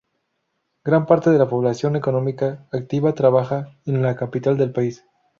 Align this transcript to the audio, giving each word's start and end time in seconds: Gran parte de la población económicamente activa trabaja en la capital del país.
Gran 0.83 1.05
parte 1.05 1.29
de 1.29 1.37
la 1.37 1.47
población 1.47 1.95
económicamente 1.95 2.65
activa 2.75 3.13
trabaja 3.13 3.77
en 3.85 4.01
la 4.01 4.15
capital 4.15 4.57
del 4.57 4.71
país. 4.73 5.05